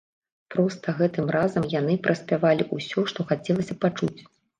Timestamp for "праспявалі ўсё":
2.07-2.99